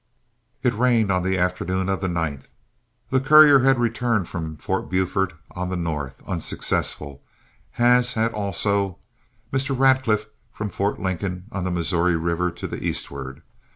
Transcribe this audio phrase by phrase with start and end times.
[0.63, 2.47] It rained on the afternoon of the 9th.
[3.11, 7.21] The courier had returned from Fort Buford on the north, unsuccessful,
[7.77, 8.97] as had also
[9.53, 9.77] Mr.
[9.77, 13.43] Radcliff from Fort Lincoln on the Missouri River to the eastward.